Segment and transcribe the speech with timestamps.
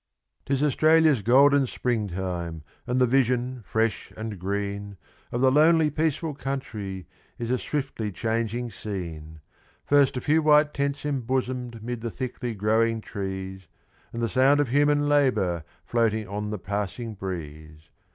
[0.47, 4.97] 'Tis Australia's golden Springtime, and the vision, fresh and green,
[5.31, 7.05] Of the lonely, peaceful country,
[7.37, 9.41] is a swiftly changing scene;
[9.85, 13.67] First a few white tents embosom'd 'mid the thickly growing trees,
[14.11, 17.91] And the sound of human labour floating on the passing breeze.